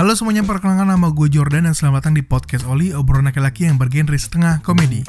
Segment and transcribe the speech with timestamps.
[0.00, 3.76] Halo semuanya, perkenalkan nama gue Jordan dan selamat datang di podcast Oli, obrolan laki-laki yang
[3.76, 5.04] bergenre setengah komedi.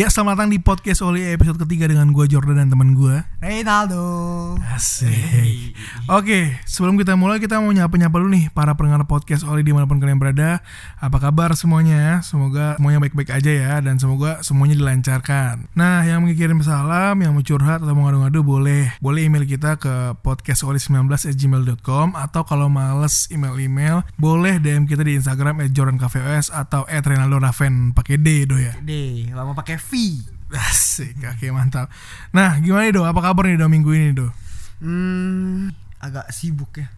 [0.00, 3.20] Ya, selamat datang di podcast Oli episode ketiga dengan gue Jordan dan teman gue.
[3.44, 4.56] Reynaldo.
[4.72, 5.76] Asik.
[6.08, 9.84] Oke, sebelum kita mulai kita mau nyapa-nyapa dulu nih para pendengar podcast Oli di mana
[9.84, 10.64] pun kalian berada.
[10.96, 12.24] Apa kabar semuanya?
[12.24, 15.68] Semoga semuanya baik-baik aja ya dan semoga semuanya dilancarkan.
[15.76, 20.16] Nah, yang mengirim salam, yang mau curhat atau mau ngadu-ngadu boleh boleh email kita ke
[20.24, 28.48] podcastoli19@gmail.com atau kalau males email-email boleh DM kita di Instagram @jordankvos atau @renaldoraven pakai D
[28.48, 28.72] do ya.
[28.80, 29.89] D, lama pakai V.
[30.50, 31.86] Asik, oke mantap.
[32.30, 33.02] Nah, gimana nih do?
[33.02, 34.30] Apa kabar nih do minggu ini do?
[34.78, 36.90] Hmm, agak sibuk ya.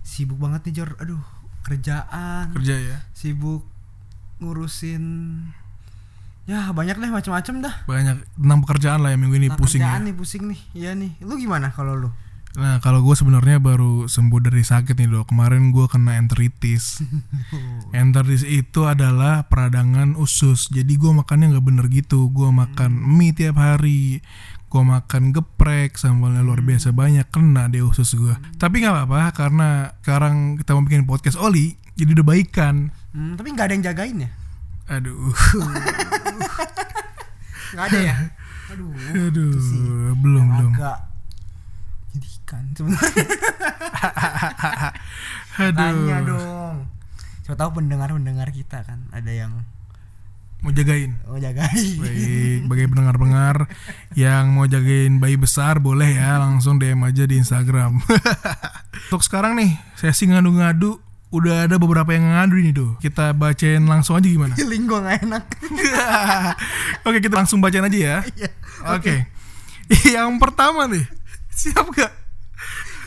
[0.00, 0.90] Sibuk banget nih Jor.
[0.98, 1.20] Aduh,
[1.62, 2.52] kerjaan.
[2.52, 2.98] Kerja ya?
[3.12, 3.64] Sibuk
[4.38, 5.04] ngurusin
[6.44, 7.74] ya banyak deh macam-macam dah.
[7.88, 10.06] banyak tentang pekerjaan lah ya minggu ini Nah, pusing kerjaan ya.
[10.06, 10.60] nih pusing nih.
[10.76, 11.12] Iya nih.
[11.24, 12.10] Lu gimana kalau lu?
[12.54, 15.34] Nah kalau gue sebenarnya baru sembuh dari sakit nih dok.
[15.34, 17.02] Kemarin gue kena enteritis.
[17.94, 20.70] enteritis itu adalah peradangan usus.
[20.70, 22.30] Jadi gue makannya nggak bener gitu.
[22.30, 24.22] Gue makan mie tiap hari.
[24.70, 28.34] Gue makan geprek sambalnya luar biasa banyak kena deh usus gue.
[28.58, 29.68] Tapi nggak apa-apa karena
[30.02, 31.74] sekarang kita mau bikin podcast Oli.
[31.94, 32.90] Jadi udah baikan.
[33.14, 34.30] Hmm, tapi nggak ada yang jagain ya?
[34.84, 35.32] Aduh,
[37.74, 38.16] Nggak ada ya?
[38.74, 38.90] Aduh.
[38.90, 39.54] aduh,
[40.18, 40.72] belum belum.
[40.74, 41.13] Agak
[42.14, 43.26] menyedihkan sebenarnya.
[45.66, 45.74] Aduh.
[45.74, 46.76] Tanya dong.
[47.42, 49.66] Siapa tahu pendengar-pendengar kita kan ada yang
[50.64, 51.12] Mau jagain.
[51.28, 52.00] mau jagain.
[52.00, 53.68] Baik, bagi pendengar-pendengar
[54.16, 58.00] yang mau jagain bayi besar boleh ya langsung DM aja di Instagram.
[59.12, 60.96] Untuk sekarang nih, sesi ngadu-ngadu
[61.36, 62.96] udah ada beberapa yang ngadu ini tuh.
[62.96, 64.56] Kita bacain langsung aja gimana?
[64.60, 65.44] Feeling gue gak enak.
[67.04, 68.16] Oke, kita langsung bacain aja ya.
[68.32, 68.50] Iya.
[68.88, 69.28] Oke.
[70.16, 71.04] Yang pertama nih.
[71.54, 72.12] Siap gak?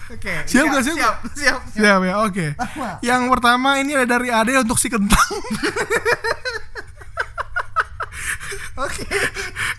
[0.07, 0.47] Oke.
[0.47, 1.83] Siap nggak, siap Siap, siap, siap.
[1.83, 2.55] Siap ya, oke.
[2.55, 3.03] Apa?
[3.03, 5.31] Yang pertama ini ada dari Ade untuk si kentang.
[8.77, 9.09] Oke.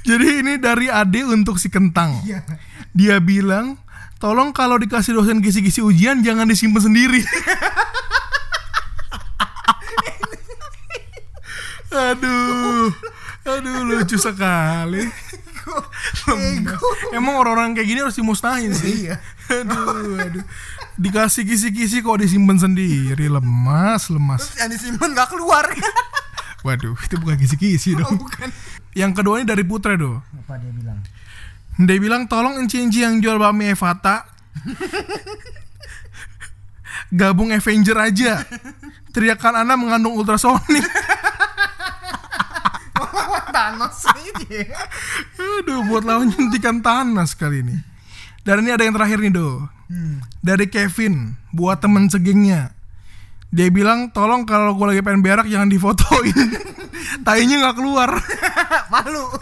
[0.03, 2.19] Jadi ini dari Ade untuk si kentang.
[2.27, 2.43] Iya.
[2.91, 3.79] Dia bilang,
[4.19, 7.23] tolong kalau dikasih dosen kisi-kisi ujian jangan disimpan sendiri.
[11.95, 12.91] aduh,
[13.47, 15.07] aduh lucu sekali.
[16.29, 16.81] Lembab.
[17.11, 19.09] Emang orang-orang kayak gini harus dimusnahin sih.
[19.09, 19.17] Iya.
[19.65, 20.45] Aduh, aduh.
[21.01, 24.45] Dikasih kisi-kisi kok disimpan sendiri, lemas, lemas.
[24.45, 25.65] Terus yang disimpan gak keluar.
[26.69, 28.21] Waduh, itu bukan kisi-kisi Oh, dong.
[28.21, 28.53] bukan.
[28.93, 30.21] Yang kedua ini dari Putra do.
[30.45, 31.01] Apa dia bilang?
[31.79, 34.27] Dia bilang tolong enci-enci yang jual bakmi Evata
[37.09, 38.43] Gabung Avenger aja
[39.15, 40.85] Teriakan Anda mengandung ultrasonik
[43.69, 44.01] Thanos
[44.33, 44.65] ini.
[45.37, 47.77] Aduh buat lawan nyuntikan Thanos kali ini
[48.41, 50.21] Dan ini ada yang terakhir nih do Hmm.
[50.45, 52.77] Dari Kevin Buat temen segengnya
[53.49, 56.37] Dia bilang tolong kalau gue lagi pengen berak jangan difotoin
[57.25, 58.13] Tainya nggak keluar
[58.93, 59.33] Malu.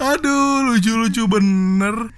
[0.00, 2.12] Aduh, lucu-lucu bener.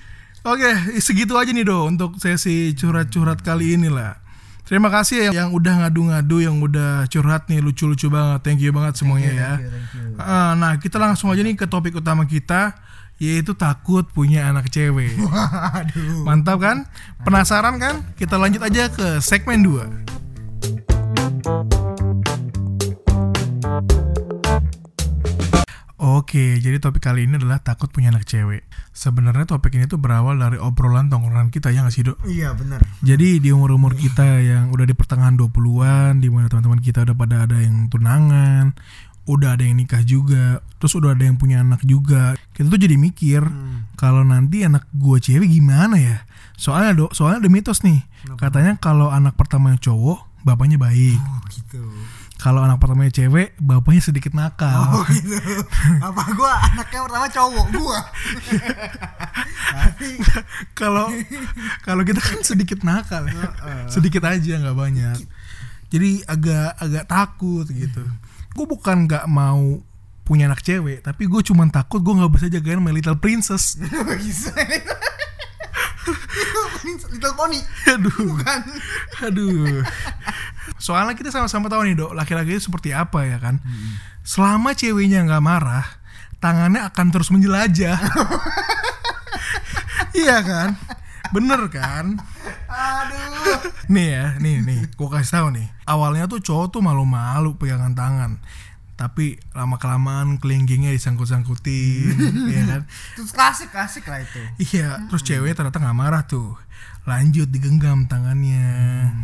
[0.47, 4.19] Oke, segitu aja nih do untuk sesi curhat-curhat kali ini lah.
[4.67, 8.43] Terima kasih ya yang udah ngadu-ngadu, yang udah curhat nih lucu-lucu banget.
[8.43, 9.53] Thank you banget semuanya ya.
[10.19, 12.75] Ah, Nah, kita langsung aja nih ke topik utama kita,
[13.23, 15.15] yaitu takut punya anak cewek.
[15.23, 16.27] Waduh.
[16.27, 16.83] Mantap kan?
[17.23, 18.03] Penasaran kan?
[18.19, 20.27] Kita lanjut aja ke segmen 2.
[26.07, 28.63] Oke, jadi topik kali ini adalah takut punya anak cewek.
[28.95, 32.23] Sebenarnya topik ini tuh berawal dari obrolan tongkrongan kita ya nggak sih, Dok?
[32.31, 32.79] Iya benar.
[33.03, 37.37] Jadi di umur-umur kita yang udah di pertengahan 20-an, di mana teman-teman kita udah pada
[37.51, 38.79] ada yang tunangan,
[39.27, 42.39] udah ada yang nikah juga, terus udah ada yang punya anak juga.
[42.55, 43.91] Kita tuh jadi mikir, Hmm.
[43.99, 46.23] kalau nanti anak gua cewek gimana ya?
[46.55, 48.07] Soalnya dok, soalnya ada mitos nih.
[48.39, 51.19] Katanya kalau anak pertamanya cowok, bapaknya baik.
[51.19, 51.83] Oh gitu.
[52.47, 54.71] Kalau anak pertamanya cewek, bapaknya sedikit nakal.
[54.71, 55.35] Oh gitu.
[55.99, 57.99] Apa gua anaknya pertama cowok gua.
[60.79, 61.11] Kalau
[61.83, 63.51] kalau kita kan sedikit nakal ya.
[63.91, 65.27] Sedikit aja nggak banyak.
[65.91, 68.07] Jadi agak agak takut gitu.
[68.55, 69.83] Gue bukan nggak mau
[70.23, 73.75] punya anak cewek, tapi gue cuma takut gue nggak bisa jagain My Little Princess.
[76.87, 77.59] Little Pony.
[77.91, 78.15] Aduh.
[78.15, 78.61] Bukan.
[79.27, 79.83] Aduh.
[80.77, 83.59] Soalnya kita sama-sama tahu nih dok, laki-laki itu seperti apa ya kan.
[84.27, 85.87] Selama ceweknya nggak marah,
[86.39, 87.97] tangannya akan terus menjelajah.
[90.21, 90.69] iya kan?
[91.35, 92.19] Bener kan?
[92.71, 93.71] Aduh.
[93.91, 95.67] Nih ya, nih nih, gue kasih tahu nih.
[95.87, 98.39] Awalnya tuh cowok tuh malu-malu pegangan tangan.
[98.97, 102.17] Tapi lama kelamaan kelinggingnya disangkut-sangkutin
[102.57, 102.83] ya kan?
[103.15, 104.41] Terus klasik klasik lah itu.
[104.73, 106.57] iya terus ceweknya ternyata nggak marah tuh
[107.07, 109.15] lanjut digenggam tangannya.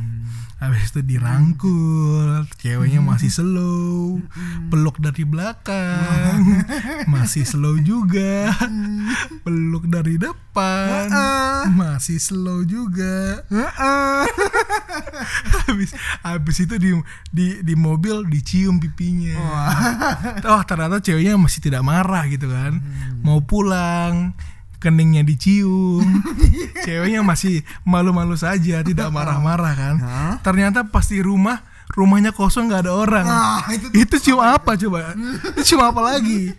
[0.63, 4.23] Habis itu dirangkul ceweknya masih slow
[4.71, 6.63] peluk dari belakang
[7.11, 8.55] masih slow juga
[9.43, 11.11] peluk dari depan
[11.75, 13.43] masih slow juga.
[15.67, 16.95] Habis habis itu di
[17.35, 19.35] di di mobil dicium pipinya.
[20.47, 22.79] Oh ternyata ceweknya masih tidak marah gitu kan.
[23.27, 24.31] Mau pulang
[24.83, 26.03] keningnya dicium.
[26.87, 29.97] Ceweknya masih malu-malu saja tidak marah-marah kan.
[30.03, 30.35] Hah?
[30.43, 31.63] ternyata pas di rumah
[31.95, 33.27] rumahnya kosong nggak ada orang.
[33.31, 35.15] Ah, itu itu cium apa coba?
[35.55, 36.51] Itu cium apa lagi?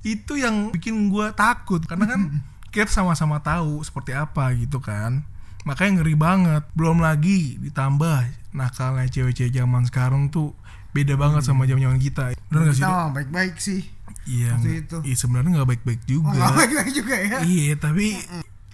[0.00, 2.40] Itu yang bikin gua takut karena kan
[2.72, 5.22] kita sama-sama tahu seperti apa gitu kan.
[5.68, 6.62] Makanya ngeri banget.
[6.72, 8.26] Belum lagi ditambah
[8.56, 10.56] nakalnya cewek-cewek zaman sekarang tuh
[10.92, 12.32] beda banget sama zaman-zaman kita.
[12.48, 13.91] Bener gak sih baik-baik sih.
[14.24, 14.54] Iya
[15.02, 17.38] iya sebenarnya nggak baik-baik Oh, juga nggak baik-baik juga ya.
[17.42, 18.18] iya tapi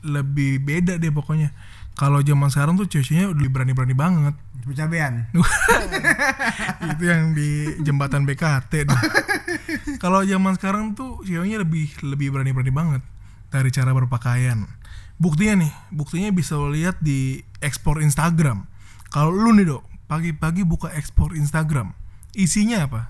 [0.01, 1.51] lebih beda deh pokoknya
[1.99, 4.35] kalau zaman sekarang tuh ceweknya udah berani-berani banget
[4.69, 5.25] Cabean.
[6.93, 8.85] itu yang di jembatan BKT.
[10.03, 13.03] Kalau zaman sekarang tuh ceweknya lebih lebih berani-berani banget
[13.49, 14.69] dari cara berpakaian.
[15.17, 18.69] Buktinya nih, buktinya bisa lo lihat di ekspor Instagram.
[19.09, 21.97] Kalau lu nih dok, pagi-pagi buka ekspor Instagram,
[22.37, 23.09] isinya apa?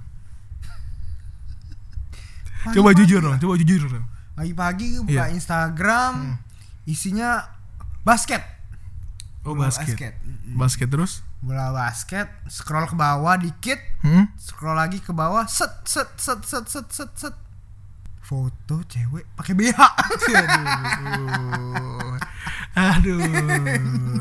[2.61, 4.07] Coba Pagi-pagi jujur dong, coba jujur dong.
[4.35, 5.25] Pagi-pagi buka Iya.
[5.25, 5.37] Hmm.
[5.37, 6.15] Instagram,
[6.85, 7.31] isinya
[8.03, 8.43] basket.
[9.43, 9.95] Oh Bola basket.
[9.95, 10.13] basket.
[10.51, 11.13] Basket terus?
[11.39, 14.27] Bola basket, scroll ke bawah dikit, Hmm?
[14.35, 17.35] scroll lagi ke bawah, set set set set set set set.
[18.21, 19.81] Foto cewek pakai BH.
[20.29, 22.19] Aduh.
[22.79, 23.19] Aduh.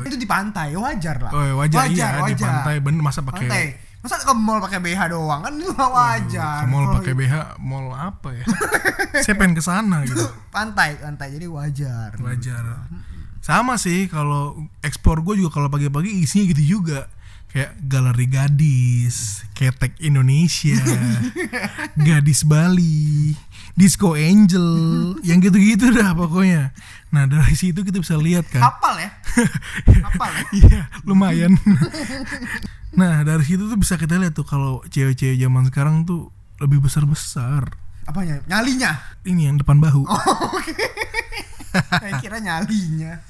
[0.00, 1.30] itu di pantai wajar lah.
[1.30, 3.66] Oh ya, wajar, iya di pantai bener masa pakai Pantai.
[3.98, 6.62] Masa ke mall pakai BH doang kan itu wajar.
[6.62, 8.44] Ke mall Kalau pakai BH, mall apa ya?
[9.26, 10.22] Saya pengen ke sana gitu.
[10.54, 12.14] pantai, pantai jadi wajar.
[12.22, 12.86] Wajar.
[13.42, 17.10] Sama sih kalau ekspor gue juga kalau pagi-pagi isinya gitu juga.
[17.48, 20.76] Kayak galeri gadis, ketek Indonesia,
[22.06, 23.32] gadis Bali,
[23.72, 26.76] disco angel, yang gitu-gitu dah pokoknya.
[27.08, 28.68] Nah dari situ kita bisa lihat kan.
[28.68, 29.10] Hafal ya?
[30.12, 30.44] Hafal ya?
[30.60, 31.56] Iya, lumayan.
[32.94, 36.32] Nah, dari situ tuh bisa kita lihat tuh kalau cewek-cewek zaman sekarang tuh
[36.62, 37.74] lebih besar-besar.
[38.08, 38.40] Apanya?
[38.48, 38.96] Nyalinya.
[39.26, 40.08] Ini yang depan bahu.
[42.00, 43.20] Saya kira nyalinya.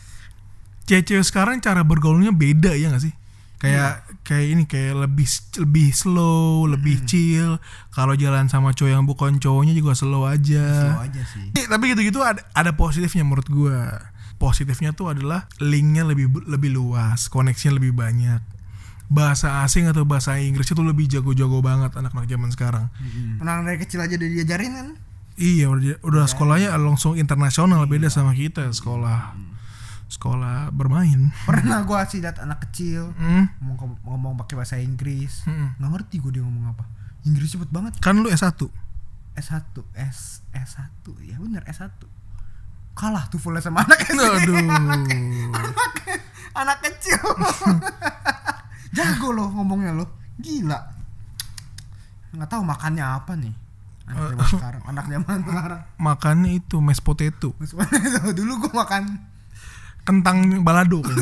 [0.86, 3.14] Cewek-cewek sekarang cara bergaulnya beda ya gak sih?
[3.58, 5.26] Kayak kayak ini kayak lebih
[5.58, 7.58] lebih slow, lebih chill.
[7.90, 10.94] Kalau jalan sama cowok yang bukan cowoknya juga slow aja.
[10.94, 11.50] Slow aja sih.
[11.58, 13.98] Eh, tapi gitu-gitu ada, ada positifnya menurut gua.
[14.38, 18.38] Positifnya tuh adalah linknya lebih lebih luas, koneksinya lebih banyak.
[19.08, 22.86] Bahasa asing atau bahasa Inggris itu lebih jago-jago banget anak-anak zaman sekarang.
[23.40, 24.88] Menang dari kecil aja udah diajarin kan?
[25.38, 29.48] Iya, udah, udah sekolahnya langsung internasional beda sama kita sekolah
[30.08, 31.30] sekolah bermain.
[31.44, 35.44] Pernah gua sih liat anak kecil Hmm, ngomong, ngomong pakai bahasa Inggris.
[35.44, 35.78] hmm.
[35.78, 36.84] Nggak ngerti gue dia ngomong apa.
[37.28, 37.92] Inggris cepet banget.
[38.00, 38.56] Kan lu S1.
[39.38, 41.06] S1, S S1.
[41.22, 41.92] Ya bener S1.
[42.98, 44.18] Kalah tuh full sama anak SD.
[44.18, 44.58] Aduh.
[46.60, 47.22] anak kecil.
[48.94, 50.08] Jago loh ngomongnya loh.
[50.38, 50.78] Gila.
[52.34, 53.54] Nggak tahu makannya apa nih.
[54.08, 55.80] Anak zaman sekarang, anak zaman sekarang.
[56.00, 57.52] Makannya itu mashed potato.
[58.38, 59.04] Dulu gue makan
[60.08, 61.04] Kentang balado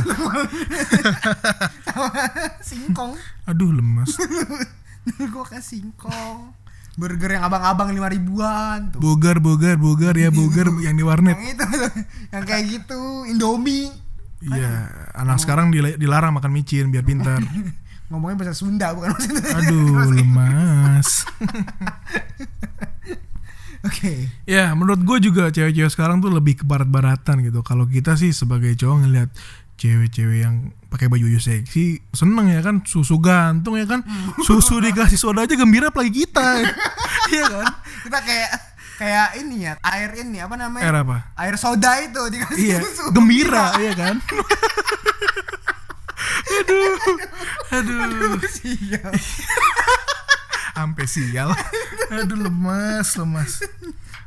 [2.62, 3.18] singkong.
[3.50, 4.14] Aduh, lemas.
[4.14, 6.54] Dulu gue makan singkong.
[6.96, 9.02] Burger yang abang-abang lima ribuan tuh.
[9.02, 11.34] Bogar, bogar, bogar ya bogar yang di warnet.
[11.34, 11.66] Yang itu
[12.30, 13.90] yang kayak gitu Indomie.
[14.38, 14.70] Iya,
[15.16, 17.40] anak sekarang dil- dilarang makan micin biar pintar.
[18.12, 19.58] Ngomongnya bahasa Sunda bukan bahasa Indonesia.
[19.58, 21.08] Aduh, lemas.
[23.86, 24.30] Oke.
[24.46, 27.62] Ya, menurut gue juga cewek-cewek sekarang tuh lebih ke barat-baratan gitu.
[27.62, 29.30] Kalau kita sih sebagai cowok ngeliat
[29.76, 30.54] cewek-cewek yang
[30.88, 34.00] pakai baju baju seksi seneng ya kan susu gantung ya kan
[34.40, 36.64] susu dikasih soda aja gembira apalagi kita
[37.28, 37.68] iya kan
[38.08, 38.50] Kita kayak
[38.96, 40.84] kayak ini ya, air ini apa namanya?
[40.84, 41.18] era apa?
[41.36, 43.12] Air soda itu dikasih iya susu.
[43.12, 44.16] gembira iya kan?
[46.56, 46.96] Aduh
[47.72, 48.40] aduh.
[48.48, 49.12] Sial.
[50.76, 51.50] sampai sial.
[52.12, 53.60] Aduh lemas lemas.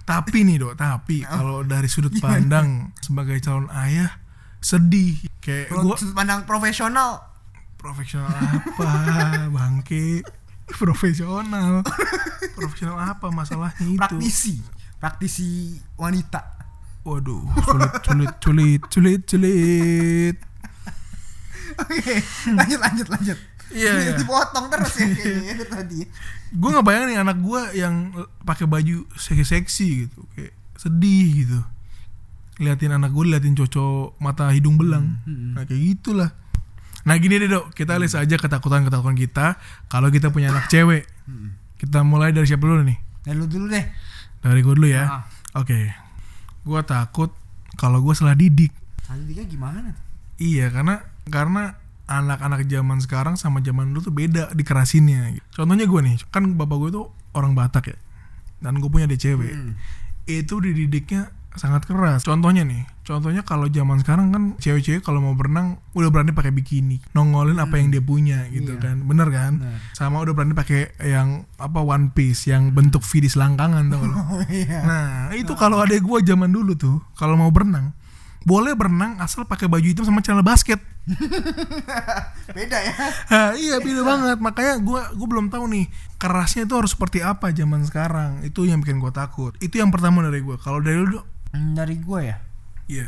[0.06, 4.22] Tapi nih dok tapi kalau dari sudut pandang sebagai calon ayah
[4.62, 5.18] sedih.
[5.42, 7.26] Kayak Kalau gue sudut pandang profesional.
[7.80, 8.92] Profesional apa
[9.48, 10.20] bangke
[10.76, 11.82] profesional.
[12.60, 13.98] Profesional apa masalahnya itu?
[13.98, 14.56] Praktisi,
[15.00, 16.60] praktisi wanita.
[17.08, 17.42] waduh.
[17.64, 20.36] Sulit sulit sulit sulit sulit.
[21.80, 22.16] Oke,
[22.52, 23.40] lanjut lanjut lanjut.
[23.70, 24.14] Iya, iya.
[24.18, 26.00] dipotong terus ya kayaknya tadi.
[26.50, 28.12] Gue nggak bayangin anak gue yang
[28.42, 31.60] pakai baju seksi-seksi gitu kayak sedih gitu.
[32.60, 35.22] Liatin anak gue liatin cocok mata hidung belang.
[35.24, 36.34] Hmm, nah kayak gitulah
[37.10, 39.58] nah gini deh dok kita list aja ketakutan ketakutan kita
[39.90, 41.58] kalau kita punya anak cewek Hmm.
[41.76, 43.86] kita mulai dari siapa dulu nih ya lu dulu deh
[44.40, 45.24] dari gue dulu ya Ah.
[45.56, 45.80] oke
[46.60, 47.34] gue takut
[47.76, 49.98] kalau gue salah didik tadi dia gimana
[50.38, 51.76] Iya karena karena
[52.06, 55.36] anak-anak zaman sekarang sama zaman dulu tuh beda dikerasinnya.
[55.52, 57.98] Contohnya gue nih, kan bapak gue tuh orang Batak ya,
[58.58, 59.52] dan gue punya adik cewek.
[59.52, 59.76] Hmm.
[60.24, 62.24] Itu dididiknya sangat keras.
[62.24, 67.02] Contohnya nih, contohnya kalau zaman sekarang kan cewek-cewek kalau mau berenang udah berani pakai bikini,
[67.12, 68.86] nongolin apa yang dia punya gitu Iya.
[68.86, 69.58] kan, bener kan?
[69.58, 69.82] Bener.
[69.92, 74.46] Sama udah berani pakai yang apa one piece yang bentuk V di selangkangan tau oh
[74.54, 77.98] iya Nah, itu kalau adek gua zaman dulu tuh, kalau mau berenang,
[78.46, 80.78] boleh berenang asal pakai baju hitam sama celana basket.
[82.56, 82.94] beda ya
[83.34, 84.38] Nah, iya beda banget.
[84.38, 85.86] Makanya gua gua belum tahu nih
[86.16, 88.46] kerasnya itu harus seperti apa zaman sekarang.
[88.46, 89.58] Itu yang bikin gua takut.
[89.58, 90.62] Itu yang pertama dari gua.
[90.62, 91.26] Kalau dari lu, Dok?
[91.50, 92.38] Hmm, dari gue ya
[92.90, 93.08] iya.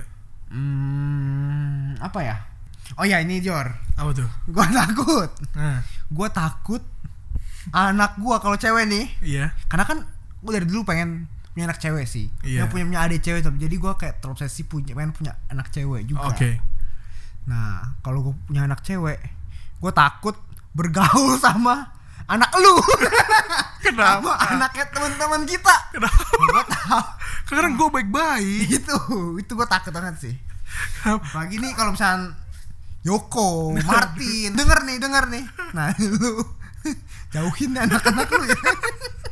[0.51, 2.38] hmm, apa ya
[2.95, 4.29] oh ya ini Jor Apa tuh?
[4.45, 6.81] gue takut Nah, gue takut
[7.69, 9.53] anak gue kalau cewek nih iya.
[9.65, 9.97] karena kan
[10.41, 12.63] gue dari dulu pengen punya anak cewek sih Iya.
[12.63, 16.05] yang punya punya adik cewek tuh jadi gue kayak terobsesi punya pengen punya anak cewek
[16.05, 16.57] juga Oke.
[17.43, 19.19] nah kalau gue punya anak cewek
[19.77, 20.33] gue takut
[20.71, 21.91] bergaul sama
[22.25, 22.75] anak lu
[23.85, 24.23] Kenapa?
[24.23, 26.21] sama anaknya teman-teman kita Kenapa?
[26.31, 27.01] gue tahu
[27.51, 28.67] Karena gua baik-baik.
[28.79, 28.96] itu
[29.36, 30.36] itu gue takut banget sih
[31.03, 32.31] Apalagi nih kalau misalnya
[33.01, 35.43] Yoko, Martin, denger nih, denger nih.
[35.74, 36.38] Nah, lu
[37.34, 38.60] jauhin anak-anak lu ya.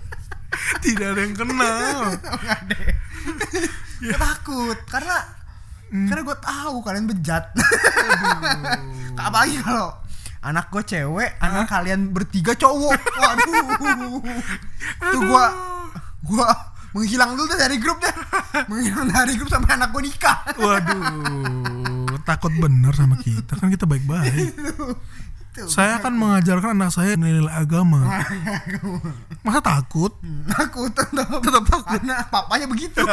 [0.83, 2.17] Tidak ada yang kenal.
[2.17, 2.89] Enggak deh.
[4.01, 5.17] Gue takut karena
[5.89, 7.45] karena gue tahu kalian bejat.
[9.13, 9.93] Apalagi kalau
[10.41, 12.97] anak gue cewek, anak kalian bertiga cowok.
[12.97, 14.17] Waduh.
[15.13, 15.45] Tuh gua
[16.25, 16.49] gua
[16.91, 18.13] menghilang dulu dari grup deh.
[18.69, 20.37] Menghilang dari grup sampai anak gue nikah.
[20.55, 23.53] Waduh, takut bener sama kita.
[23.53, 24.53] Kan kita baik-baik.
[25.59, 27.99] Saya akan mengajarkan anak saya nilai agama.
[29.43, 30.15] Masa takut?
[30.47, 31.83] aku tetap Tetap takut.
[31.89, 33.03] karena papanya begitu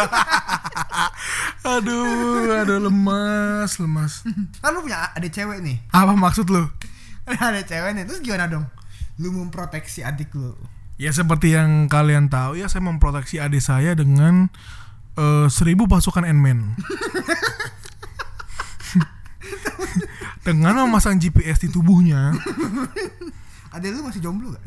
[1.65, 4.23] Aduh, aduh lemas, lemas.
[4.57, 6.71] kan lu punya adik cewek nih Apa maksud lu?
[7.27, 8.63] ada cewek nih terus gimana dong
[9.19, 10.55] lu memproteksi adik lu
[10.97, 14.49] Ya seperti yang kalian tahu ya, saya memproteksi adik saya dengan
[15.21, 16.77] eh, seribu pasukan N-Men.
[20.47, 22.33] dengan memasang GPS di tubuhnya.
[23.75, 24.63] adik lu masih jomblo gak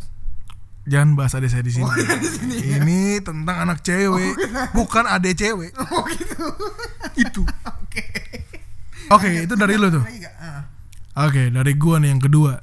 [0.89, 1.85] Jangan bahas adik saya di sini.
[1.85, 2.81] Oh, sini ya.
[2.81, 4.33] Ini tentang anak cewek,
[4.73, 5.69] bukan adik cewek.
[5.93, 6.45] oh gitu
[7.13, 7.41] Itu.
[7.85, 8.05] oke
[9.09, 10.05] Oke, itu dari lu tuh.
[10.37, 10.69] Ah.
[11.25, 12.61] Oke, dari gua nih yang kedua.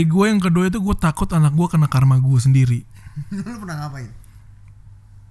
[0.00, 2.88] Dari gua yang kedua itu gua takut anak gua kena karma gua sendiri.
[3.36, 4.08] lu pernah ngapain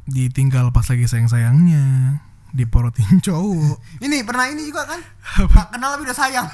[0.05, 2.21] Ditinggal pas lagi sayang-sayangnya,
[2.53, 3.81] diporotin cowok.
[4.05, 5.01] ini pernah ini juga kan
[5.41, 6.45] Nggak kenal tapi udah sayang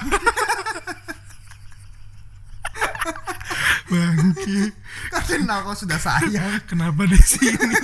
[3.92, 4.72] Bangke.
[5.12, 7.76] kan kenal kok sudah sayang Kenapa di sini?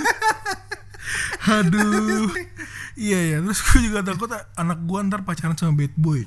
[1.45, 2.33] Aduh.
[2.97, 6.25] Iya ya, terus gue juga takut anak gua ntar pacaran sama bad boy.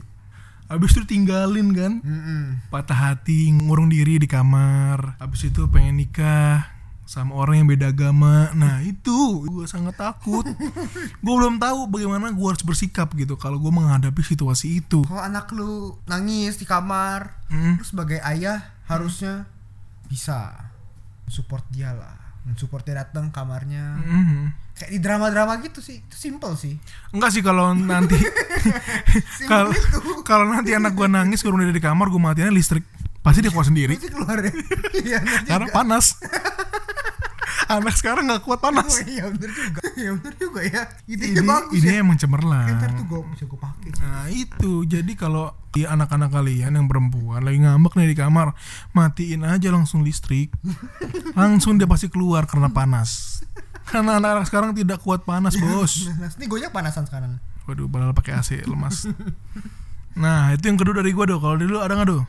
[0.67, 2.67] Abis itu tinggalin kan, Mm-mm.
[2.69, 5.15] patah hati, ngurung diri di kamar.
[5.17, 6.67] Abis itu pengen nikah
[7.03, 8.51] sama orang yang beda agama.
[8.53, 9.15] Nah itu
[9.47, 10.43] gue sangat takut.
[11.23, 15.07] gue belum tahu bagaimana gue harus bersikap gitu kalau gue menghadapi situasi itu.
[15.07, 17.79] kalau anak lu nangis di kamar Hmm.
[17.79, 19.47] lu sebagai ayah harusnya
[20.05, 20.67] bisa
[21.27, 24.66] support dia lah mensupport dia datang kamarnya Mhm.
[24.77, 25.99] Kayak di drama-drama gitu sih.
[25.99, 26.77] Itu simple sih.
[27.11, 28.17] Enggak sih kalau nanti
[29.51, 29.73] kalau
[30.23, 32.85] kalau nanti anak gue nangis kurung diri di kamar gue matiin listrik.
[33.21, 33.97] Pasti dia keluar sendiri.
[33.97, 34.53] Pasti keluar ya.
[35.07, 36.07] Iya bener karena panas.
[37.67, 39.03] anak sekarang nggak kuat Oh, panas.
[39.03, 39.81] iya bener juga.
[39.93, 40.83] Iya bener juga ya.
[41.05, 41.99] Itu Ini bagus ini ya.
[41.99, 42.67] emang cemerlang.
[42.71, 43.89] ntar tuh gue bisa gue pakai.
[43.99, 44.73] Nah itu.
[44.85, 48.55] Jadi kalau di anak-anak kalian yang perempuan lagi ngambek nih di kamar
[48.93, 50.55] matiin aja langsung listrik.
[51.35, 53.43] Langsung dia pasti keluar karena panas
[53.87, 56.11] karena anak-anak sekarang tidak kuat panas bos.
[56.11, 57.39] Nah, ini gue panasan sekarang.
[57.67, 59.07] Waduh padahal pakai AC lemas.
[60.17, 62.25] Nah itu yang kedua dari gua do kalau dulu ada nggak do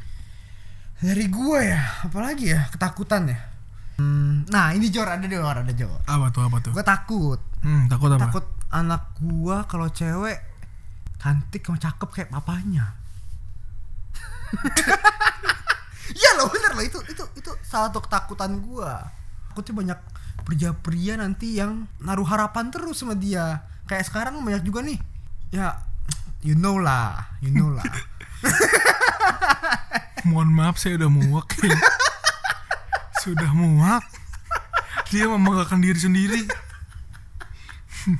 [0.99, 3.39] dari gue ya apalagi ya ketakutan ya.
[3.95, 6.03] Hmm, nah ini Jor ada Jor ada Jor.
[6.03, 6.75] Apa tuh apa tuh?
[6.75, 7.39] Gue takut.
[7.63, 8.27] Hmm, takut apa?
[8.27, 8.45] Takut
[8.75, 10.35] anak gua kalau cewek
[11.15, 12.91] cantik sama cakep kayak papanya.
[16.07, 16.83] Iya loh bener loh.
[16.87, 19.11] Itu itu itu salah satu ketakutan gua.
[19.51, 19.99] Takutnya banyak
[20.47, 23.67] pria-pria nanti yang naruh harapan terus sama dia.
[23.83, 24.95] Kayak sekarang banyak juga nih.
[25.51, 25.83] Ya
[26.39, 27.83] you know lah you know lah.
[30.27, 31.75] Mohon maaf saya udah muak ya.
[33.19, 34.07] sudah muak.
[35.11, 36.41] Dia membanggakan diri sendiri.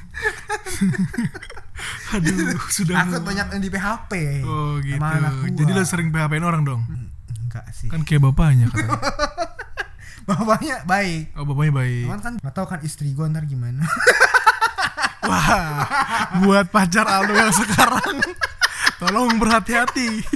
[2.15, 3.23] Aduh sudah muak.
[3.23, 4.11] banyak yang di PHP.
[4.43, 4.99] oh gitu.
[5.63, 6.83] jadi lo sering PHP-in orang dong.
[7.47, 7.87] Enggak sih.
[7.87, 8.99] kan kayak bapaknya katanya
[10.27, 11.31] Bapaknya baik.
[11.39, 12.03] oh bapaknya baik.
[12.03, 13.87] Cuman kan gak tau kan istri gue ntar gimana.
[15.29, 15.47] wah
[16.43, 18.19] buat pacar Aldo yang sekarang.
[18.99, 20.27] Tolong berhati-hati.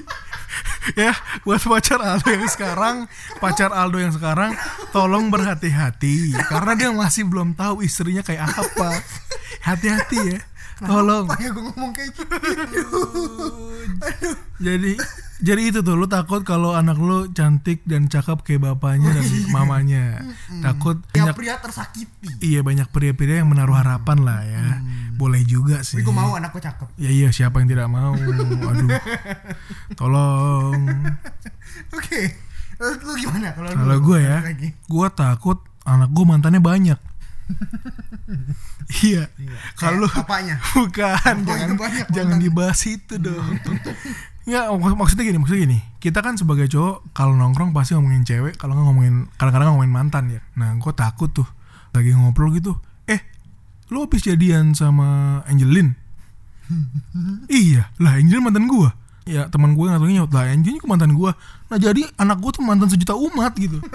[0.95, 2.95] Ya buat pacar Aldo yang sekarang
[3.38, 4.55] pacar Aldo yang sekarang
[4.95, 6.39] tolong berhati-hati.
[6.39, 8.95] Karena dia masih belum tahu istrinya kayak apa.
[9.67, 10.41] Hati-hati ya.
[10.81, 11.29] Tolong.
[11.29, 12.31] Apa ya gue ngomong kayak gitu?
[14.57, 14.93] jadi
[15.41, 20.21] jadi itu tuh lu takut kalau anak lu cantik dan cakep kayak bapaknya dan mamanya.
[20.60, 22.29] Takut Ya banyak pria tersakiti.
[22.39, 24.65] iya banyak pria-pria yang menaruh harapan lah ya.
[25.13, 26.88] Boleh juga sih Tapi gue mau anak gue cakep.
[26.98, 28.13] Ya iya siapa yang tidak mau?
[28.13, 28.89] Aduh.
[30.00, 30.81] Tolong.
[31.98, 32.21] Oke.
[32.77, 34.38] Lalu lu gimana kalau Kalau gue ya?
[34.86, 37.00] Gue takut Anak gue mantannya banyak.
[39.01, 39.27] Iya.
[39.74, 40.55] Kalau Kayak bapaknya.
[40.77, 43.57] Bukan Oh, Jangan, banyak jangan dibahas itu dong
[44.43, 45.79] Ya mak- maksudnya gini Maksudnya gini.
[45.98, 50.24] Kita kan sebagai cowok Kalau nongkrong pasti ngomongin cewek Kalau nggak ngomongin Kadang-kadang ngomongin mantan
[50.29, 50.41] ya.
[50.55, 51.45] Nah gue takut tuh
[51.91, 52.74] Lagi ngobrol gitu
[53.05, 53.21] Eh
[53.89, 55.93] Lu habis jadian sama Angelin?
[57.51, 57.91] Iya.
[57.98, 58.89] Lah Angelin mantan gue
[59.29, 61.31] Ya teman gue ngatunya Lah Angelin itu mantan gue
[61.67, 63.77] Nah jadi anak gue tuh mantan sejuta umat gitu.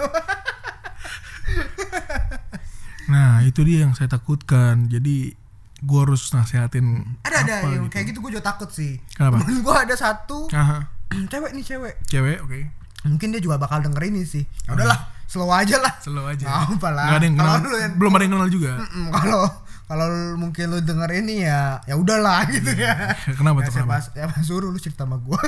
[3.07, 4.91] Nah itu dia yang saya takutkan.
[4.91, 5.31] Jadi
[5.79, 7.93] gue harus nasihatin Ada ada apa yang gitu.
[7.93, 8.97] kayak gitu gue juga takut sih.
[9.11, 9.39] Kenapa?
[9.41, 10.89] Temen gue ada satu Aha.
[11.31, 11.93] cewek nih cewek.
[12.05, 12.59] Cewek oke
[13.05, 14.43] Mungkin dia juga bakal denger ini sih.
[14.65, 15.93] Ya udahlah, slow aja lah.
[15.97, 17.05] Slow aja Nggak apa lah.
[17.05, 18.71] Nggak ada yang Kalau kenal lu yang- Belum ada yang kenal juga
[19.13, 19.41] Kalau
[19.87, 20.03] kalau
[20.35, 23.15] mungkin lu denger ini ya ya udahlah gitu ya.
[23.31, 24.03] Kenapa Ya, tuh kenapa?
[24.03, 25.39] siapa suruh lu cerita sama gue.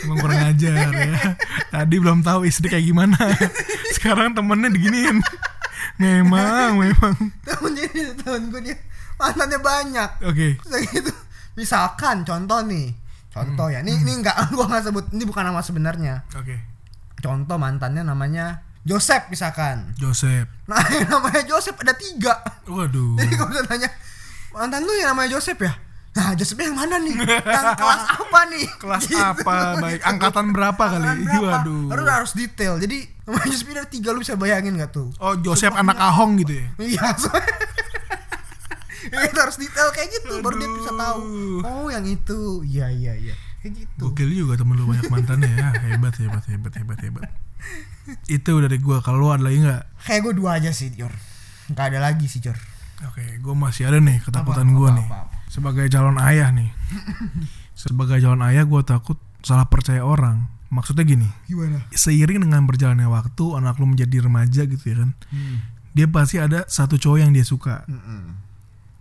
[0.00, 0.88] Emang kurang ajar ya
[1.74, 3.16] Tadi belum tahu istri kayak gimana
[3.92, 5.20] Sekarang temennya diginiin
[6.00, 7.14] Memang Memang
[7.44, 8.76] temen jadi temen gue dia
[9.20, 10.10] mantannya banyak.
[10.24, 11.12] Oke Terus gitu.
[11.60, 12.96] Misalkan contoh nih.
[13.28, 13.84] Contoh ya.
[13.84, 16.24] Ini ini enggak gua enggak sebut ini bukan nama sebenarnya.
[16.34, 16.56] Oke
[17.20, 19.92] Contoh mantannya namanya Joseph misalkan.
[20.00, 22.40] Joseph Nah, yang namanya Joseph ada tiga.
[22.64, 23.92] Waduh Jadi kalau tanya
[24.56, 25.76] mantan lu yang namanya Joseph ya?
[26.10, 27.14] Nah, Josephnya yang mana nih?
[27.54, 28.66] Yang kelas apa nih?
[28.76, 29.14] Kelas Gitu.
[29.14, 31.58] apa baik Angkatan berapa kali Angkatan berapa?
[31.62, 32.74] Waduh Harus harus detail.
[32.76, 33.06] Jadi
[33.46, 35.14] Joseph ada tiga lu bisa bayangin gak tuh?
[35.16, 37.14] Oh Joseph anak Ahong gitu ya Iya,
[39.10, 41.18] Ya, itu harus detail kayak gitu baru dia bisa tahu.
[41.22, 41.60] Aduh.
[41.62, 42.62] Oh, yang itu.
[42.64, 43.34] Iya, iya, iya.
[43.60, 44.02] Kayak gitu.
[44.04, 47.28] Gokil juga temen lu banyak mantannya ya Hebat hebat hebat hebat hebat
[48.26, 51.12] Itu dari gua Kalau lu ada lagi nggak Kayak gue dua aja sih, Jor.
[51.70, 52.58] Gak ada lagi sih, Jor.
[53.06, 55.06] Oke, gue masih ada nih ketakutan Apa, gue apa, nih.
[55.06, 55.38] apa, apa.
[55.50, 56.70] Sebagai calon ayah nih.
[57.82, 60.46] Sebagai calon ayah gue takut salah percaya orang.
[60.70, 61.82] Maksudnya gini, Gimana?
[61.90, 65.10] seiring dengan berjalannya waktu, anak lu menjadi remaja gitu ya kan.
[65.98, 67.82] Dia pasti ada satu cowok yang dia suka.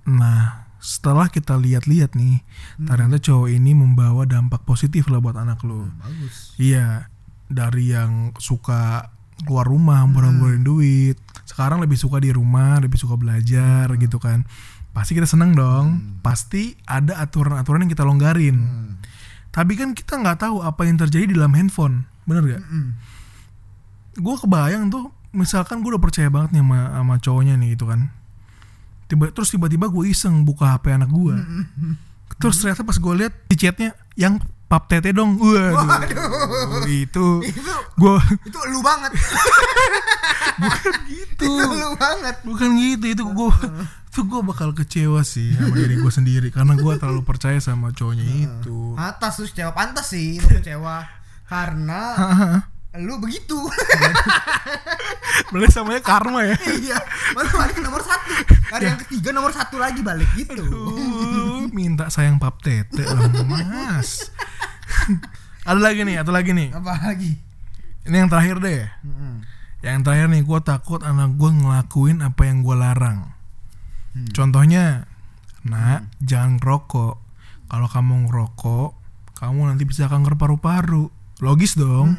[0.09, 2.41] Nah, setelah kita lihat-lihat nih,
[2.81, 5.93] ternyata cowok ini membawa dampak positif lah buat anak lu.
[6.01, 6.57] Bagus.
[6.57, 7.13] Iya,
[7.45, 9.13] dari yang suka
[9.45, 11.21] keluar rumah, murah-murahin duit.
[11.45, 14.49] Sekarang lebih suka di rumah, lebih suka belajar gitu kan.
[14.99, 16.19] Pasti kita seneng dong.
[16.19, 18.59] Pasti ada aturan-aturan yang kita longgarin.
[19.47, 22.63] Tapi kan kita nggak tahu apa yang terjadi di dalam handphone, bener gak?
[24.19, 28.11] Gue kebayang tuh, misalkan gue udah percaya banget nih sama, sama cowoknya nih gitu kan.
[29.07, 31.35] Tiba, terus tiba-tiba gue iseng buka HP anak gue.
[32.35, 34.35] Terus ternyata pas gue lihat di chatnya yang
[34.69, 35.39] pap tete dong.
[35.41, 36.85] Waduh.
[36.85, 39.11] Itu Itu gue itu lu banget.
[41.09, 41.47] gitu.
[41.47, 42.35] itu lu banget.
[42.45, 43.51] Bukan gitu itu gue
[44.09, 48.25] itu gue bakal kecewa sih sama diri gue sendiri karena gue terlalu percaya sama cowoknya
[48.25, 48.97] itu.
[48.97, 51.05] Atas lu kecewa pantas sih lu kecewa
[51.45, 52.01] karena
[52.97, 53.53] lu begitu.
[55.53, 56.57] Berarti samanya karma ya.
[56.73, 56.97] iya.
[57.37, 58.33] Baru balik ke nomor satu.
[58.73, 60.65] Hari yang ketiga nomor satu lagi balik gitu.
[60.65, 64.33] Uh, minta sayang pap tete lah mas.
[65.69, 66.73] ada lagi nih, atau lagi nih.
[66.73, 67.37] Apa lagi?
[68.09, 68.89] Ini yang terakhir deh.
[69.85, 73.38] Yang terakhir nih, gue takut anak gue ngelakuin apa yang gue larang.
[74.35, 75.07] Contohnya,
[75.63, 77.15] nak, jangan rokok.
[77.69, 78.89] Kalau kamu ngerokok,
[79.37, 81.07] kamu nanti bisa kanker paru-paru.
[81.39, 82.17] Logis dong.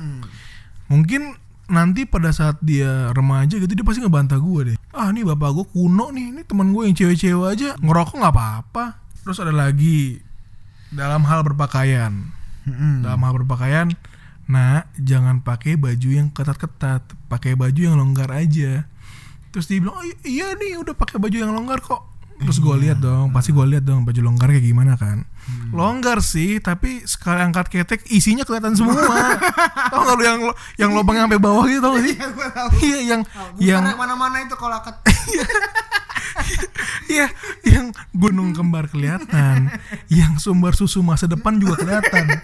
[0.88, 1.36] Mungkin
[1.70, 4.76] nanti pada saat dia remaja gitu dia pasti ngebantah gue deh.
[4.90, 6.32] Ah, ini bapak gue kuno nih.
[6.34, 8.84] Ini teman gue yang cewek-cewek aja ngerokok nggak apa-apa.
[9.22, 10.30] Terus ada lagi
[10.90, 12.34] dalam hal berpakaian
[13.06, 13.94] dalam hal berpakaian
[14.50, 18.90] nah jangan pakai baju yang ketat-ketat pakai baju yang longgar aja
[19.50, 22.06] terus dia bilang oh, iya nih udah pakai baju yang longgar kok.
[22.40, 22.80] Terus gue Iya.
[22.80, 25.28] lihat dong pasti gue lihat dong baju longgar kayak gimana kan.
[25.40, 25.72] Hmm.
[25.72, 28.96] longgar sih tapi sekali angkat ketek isinya kelihatan semua.
[29.92, 32.12] Tau gak lu yang lo- yang lubang sampai bawah gitu tau sih?
[32.12, 32.28] Iya,
[32.78, 33.20] iya yang
[33.58, 34.96] Yang yang mana-mana itu kalau akad
[37.08, 37.26] iya
[37.62, 39.68] yang gunung kembar kelihatan
[40.08, 42.26] yang sumber susu masa depan juga kelihatan.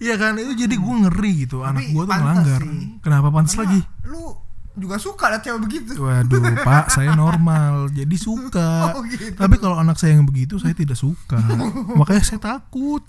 [0.00, 2.96] Iya kan itu jadi gue ngeri gitu anak gue tuh melanggar sih.
[2.98, 3.80] kenapa pantas Karena lagi?
[4.06, 4.32] Lu
[4.80, 5.92] juga suka liat cewek begitu.
[6.00, 8.96] Waduh, Pak, saya normal, jadi suka.
[8.96, 9.36] Oh, gitu.
[9.36, 11.38] Tapi kalau anak saya yang begitu, saya tidak suka.
[12.00, 13.04] Makanya saya takut.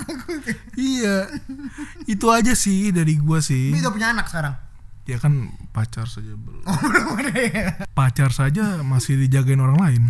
[0.75, 1.31] iya,
[2.05, 3.71] itu aja sih dari gua sih.
[3.71, 4.70] Ini udah punya anak sekarang.
[5.09, 6.61] Ya kan pacar saja belum.
[6.61, 7.67] Oh, belum ada ya.
[7.97, 10.03] Pacar saja masih dijagain orang lain.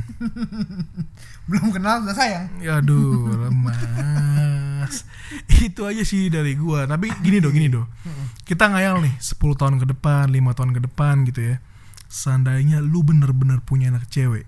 [1.50, 2.48] Belum kenal udah sayang.
[2.64, 5.04] Ya aduh, lemas.
[5.64, 6.88] Itu aja sih dari gua.
[6.88, 7.88] Tapi gini do, gini do.
[8.44, 11.56] Kita ngayal nih 10 tahun ke depan, lima tahun ke depan gitu ya.
[12.12, 14.44] Seandainya lu bener-bener punya anak cewek.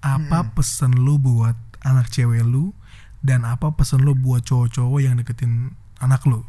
[0.00, 2.72] Apa pesan lu buat anak cewek lu
[3.20, 6.48] dan apa pesan lu buat cowok-cowok yang deketin anak lu?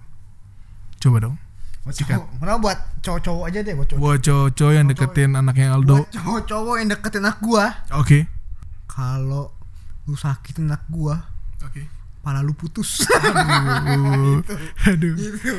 [1.00, 1.49] Coba dong.
[1.90, 2.22] Buat Sikat.
[2.22, 3.98] cowok, kenapa buat cowok-cowok aja deh buat cowok.
[4.06, 5.96] Buat cowok-cowok yang deketin anaknya Aldo.
[5.98, 7.66] Buat cowok-cowok yang deketin anak gua.
[7.98, 8.20] Oke.
[8.86, 9.46] Kalau
[10.06, 11.18] lu sakitin anak gua,
[11.66, 11.90] Oke.
[12.22, 13.10] pala lu putus.
[13.10, 14.46] Aduh.
[14.94, 15.14] Aduh.
[15.18, 15.50] gitu.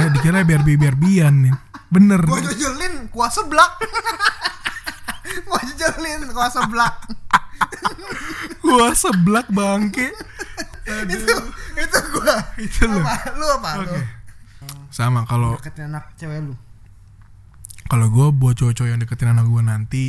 [0.00, 1.52] Nah, dikira biar biar bian nih.
[1.92, 2.24] Bener.
[2.24, 3.84] Gua jojelin kuah seblak.
[5.44, 6.94] gua jojelin kuah seblak.
[8.64, 10.08] Gua seblak bangke.
[11.04, 11.34] itu
[11.76, 12.48] itu gua.
[12.56, 13.04] Itu lu.
[13.04, 13.36] Apa?
[13.36, 13.70] Lu apa?
[13.76, 14.19] Lu Oke.
[14.90, 16.54] Sama kalau deketin anak cewek lu.
[17.86, 20.04] kalau gue buat cowok-cowok yang deketin anak gue nanti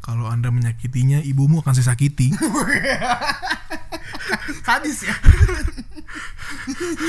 [0.00, 2.32] kalau anda menyakitinya ibumu akan saya sakiti
[4.60, 5.14] Sadis ya.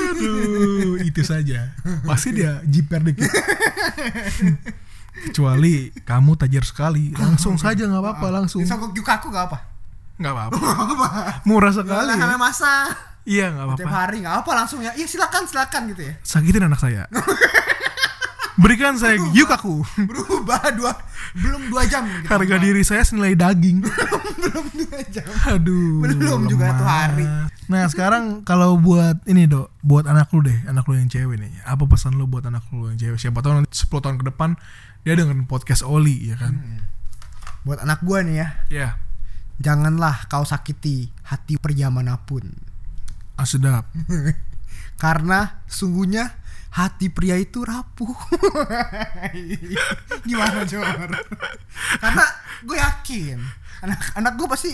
[0.10, 1.72] Aduh, itu saja
[2.04, 3.28] pasti dia jiper dikit
[5.22, 9.58] kecuali kamu tajir sekali langsung saja nggak apa-apa langsung Disogok juga aku gak apa.
[10.16, 10.58] nggak apa-apa
[11.44, 12.40] murah sekali Karena ya.
[12.40, 12.72] masa
[13.28, 14.92] iya nggak tiap apa-apa hari gak apa langsung ya.
[14.96, 16.14] Iya silakan silakan gitu ya.
[16.24, 17.08] sakitin anak saya
[18.60, 20.92] berikan saya yuk aku Berubah dua
[21.32, 22.28] belum dua jam gitu.
[22.28, 23.80] harga diri saya senilai daging
[24.40, 25.28] belum dua jam.
[25.48, 26.04] Aduh.
[26.04, 27.28] Belum juga tuh hari.
[27.70, 31.54] Nah sekarang kalau buat ini dok, buat anak lu deh, anak lu yang cewek nih.
[31.64, 33.20] Apa pesan lu buat anak lu yang cewek?
[33.22, 34.58] Siapa tahu nanti 10 tahun ke depan
[35.06, 36.60] dia dengerin podcast Oli ya kan?
[37.64, 38.90] Buat anak gua nih ya, Ya,
[39.62, 42.69] janganlah kau sakiti hati pria mana pun.
[43.40, 43.88] Ah, sedap.
[45.04, 46.36] Karena sungguhnya
[46.70, 48.12] hati pria itu rapuh.
[50.28, 51.10] Gimana Jor?
[51.98, 52.26] Karena
[52.62, 53.40] gue yakin
[53.80, 54.72] anak anak gue pasti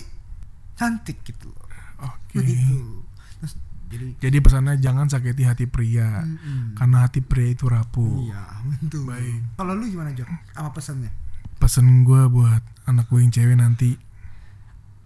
[0.74, 1.64] cantik gitu loh.
[2.04, 2.42] Oke.
[2.42, 3.06] Begitu.
[3.40, 3.54] Terus
[3.86, 6.76] jadi Jadi pesannya jangan sakiti hati pria, Mm-mm.
[6.76, 8.26] karena hati pria itu rapuh.
[8.26, 9.08] iya betul.
[9.08, 9.56] Baik.
[9.56, 10.28] Kalau lu gimana Jor?
[10.58, 11.14] Apa pesannya?
[11.56, 13.96] Pesan gue buat anak gue yang cewek nanti,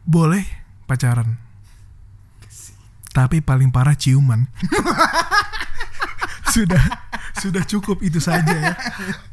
[0.04, 0.42] boleh
[0.90, 1.38] pacaran,
[3.20, 4.48] tapi paling parah ciuman.
[6.56, 6.80] sudah
[7.36, 8.74] sudah cukup itu saja ya.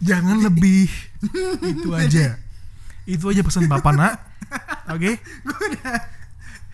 [0.03, 0.91] Jangan lebih.
[1.63, 2.35] Itu aja.
[3.07, 4.15] Itu aja pesan bapak nak.
[4.91, 5.23] Oke.
[5.23, 6.17] gue udah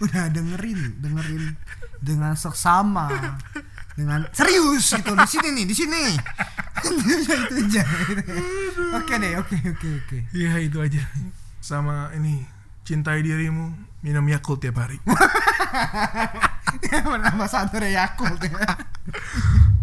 [0.02, 1.54] udah dengerin dengerin
[2.02, 3.38] dengan seksama
[3.94, 6.02] dengan serius gitu di sini nih di sini
[6.90, 7.82] itu aja
[8.98, 11.06] oke deh oke oke oke Iya itu aja.
[11.62, 12.42] Sama ini
[12.82, 13.70] cintai dirimu,
[14.02, 14.98] minum Yakult tiap hari.
[17.12, 18.76] menambah satu Yakult ya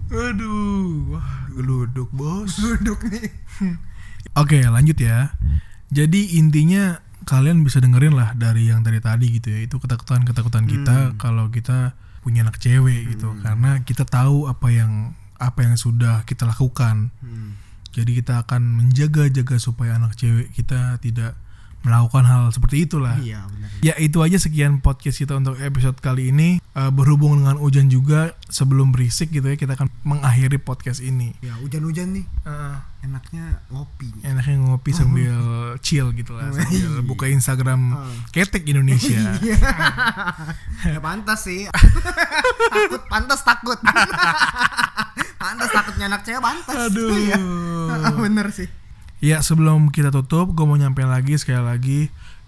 [0.10, 2.58] Aduh, wah, geluduk bos.
[2.58, 3.30] duduk nih
[4.38, 5.34] Oke, lanjut ya.
[5.90, 9.60] Jadi intinya kalian bisa dengerin lah dari yang dari tadi gitu ya.
[9.66, 13.34] Itu ketakutan-ketakutan kita kalau kita punya anak cewek gitu.
[13.42, 17.10] Karena kita tahu apa yang apa yang sudah kita lakukan.
[17.90, 21.34] Jadi kita akan menjaga-jaga supaya anak cewek kita tidak
[21.82, 23.16] melakukan hal seperti itulah.
[23.20, 23.70] iya benar.
[23.80, 26.60] Ya itu aja sekian podcast kita untuk episode kali ini.
[26.76, 31.32] Eh, Berhubung dengan hujan juga Sebelum berisik gitu ya Kita akan mengakhiri podcast ini.
[31.40, 32.26] Ya hujan-hujan nih.
[32.44, 32.76] Eh,
[33.08, 34.12] enaknya ngopi.
[34.20, 34.36] Nih.
[34.36, 35.36] Enaknya ngopi sambil
[35.80, 37.96] chill gitu lah Sambil buka Instagram
[38.36, 39.22] Ketek Indonesia.
[40.80, 41.68] Ya pantas sih.
[42.74, 43.80] Takut pantas takut.
[45.40, 46.92] Pantas takutnya anak cewek pantas.
[46.92, 47.16] Aduh.
[47.16, 47.40] Iya.
[48.16, 48.68] bener sih
[49.20, 52.00] Ya sebelum kita tutup Gue mau nyampein lagi sekali lagi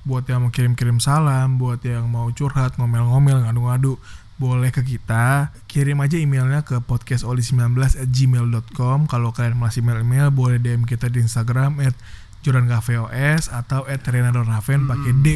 [0.08, 4.00] Buat yang mau kirim-kirim salam Buat yang mau curhat, ngomel-ngomel, ngadu-ngadu
[4.40, 5.54] Boleh ke kita.
[5.70, 11.20] Kirim aja emailnya ke podcastoli19 at gmail.com Kalau kalian masih email-email Boleh DM kita di
[11.22, 11.94] Instagram At
[12.42, 15.28] Atau at renadorraven pakai D.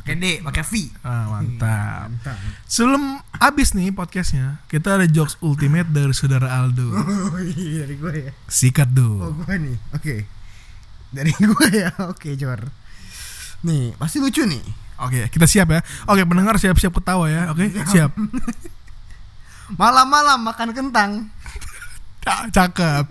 [0.00, 0.72] Pakai D pakai V.
[1.04, 2.08] Ah, Mantap.
[2.08, 2.38] mantap.
[2.64, 6.94] Sebelum habis nih podcastnya Kita ada jokes ultimate dari saudara Aldo.
[6.96, 8.32] Oh iya dari gue ya.
[8.48, 9.76] Sikat oh do gue nih.
[9.92, 10.39] Oke
[11.10, 12.66] dari gue ya oke Jor
[13.62, 15.80] nih pasti lucu nih Oke, kita siap ya.
[16.12, 17.48] Oke, pendengar siap-siap ketawa ya.
[17.48, 18.12] Oke, siap.
[19.80, 21.32] Malam-malam makan kentang
[22.20, 23.08] Ca- Cakep.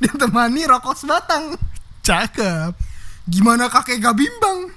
[0.00, 1.52] ditemani rokok sebatang.
[2.00, 2.72] Cakep.
[3.28, 4.72] Gimana kakek gak bimbang?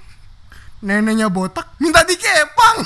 [0.84, 2.84] Neneknya botak minta dikepang.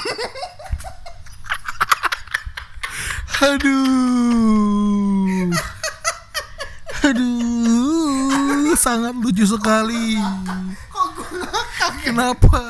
[3.42, 5.50] Aduh.
[7.02, 7.95] Aduh,
[8.86, 10.14] sangat lucu sekali.
[10.94, 12.02] Kok gue ngakak ya?
[12.06, 12.62] Kenapa?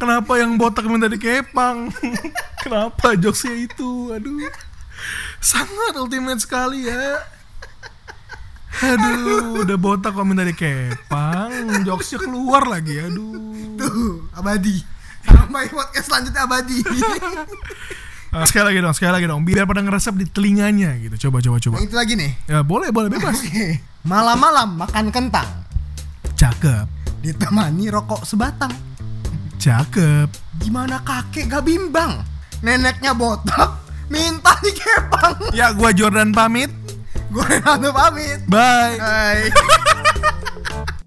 [0.00, 1.92] Kenapa yang botak minta dikepang?
[2.64, 4.08] Kenapa jokesnya itu?
[4.16, 4.48] Aduh.
[5.44, 7.20] Sangat ultimate sekali ya.
[8.80, 11.52] Aduh, udah botak kok minta dikepang.
[11.84, 12.96] Jokesnya keluar lagi.
[13.04, 13.76] Aduh.
[13.76, 14.80] Tuh, abadi.
[15.28, 16.80] Sampai podcast selanjutnya abadi.
[18.30, 19.42] Ah, sekali lagi dong, sekali lagi dong.
[19.42, 21.28] Biar pada ngeresep di telinganya gitu.
[21.28, 21.76] Coba, coba, coba.
[21.82, 22.30] Yang itu lagi nih.
[22.46, 23.42] Ya, boleh, boleh, bebas.
[24.06, 25.50] Malam-malam makan kentang
[26.38, 26.86] Cakep.
[27.20, 28.70] ditemani rokok sebatang.
[29.58, 30.30] Cakep.
[30.62, 32.22] Gimana kakek gak bimbang?
[32.62, 35.50] Neneknya botak minta dikepang.
[35.50, 36.70] Ya, gua Jordan pamit.
[37.30, 38.40] Gue Renato pamit.
[38.46, 38.98] Bye.
[38.98, 39.50] Bye.